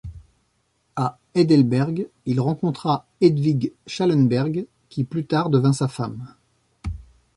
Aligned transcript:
À 0.95 1.19
Heidelberg, 1.35 2.07
il 2.25 2.39
rencontra 2.41 3.05
Hedwig 3.21 3.71
Schallenberg, 3.85 4.65
qui 4.89 5.03
plus 5.03 5.27
tard 5.27 5.51
devint 5.51 5.73
sa 5.73 5.87
femme. 5.87 6.25